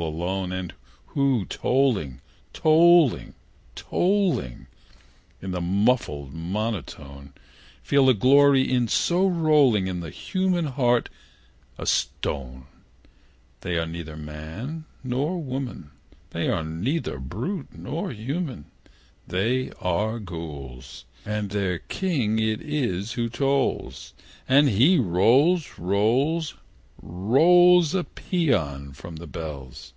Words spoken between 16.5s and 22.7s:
neither brute nor human They are Ghouls: And their king it